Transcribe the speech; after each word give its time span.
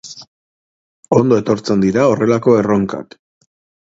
Ondo 1.17 1.37
etortzen 1.43 1.83
dira 1.85 2.07
horrelako 2.15 2.57
erronkak. 2.63 3.19